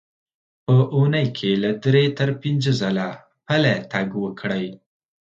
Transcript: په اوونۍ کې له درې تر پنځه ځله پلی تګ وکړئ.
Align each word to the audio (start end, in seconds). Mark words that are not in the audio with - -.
په 0.65 0.75
اوونۍ 0.93 1.27
کې 1.37 1.51
له 1.63 1.71
درې 1.85 2.03
تر 2.17 2.29
پنځه 2.41 2.71
ځله 2.81 3.09
پلی 3.47 3.75
تګ 3.91 4.07
وکړئ. 4.23 4.67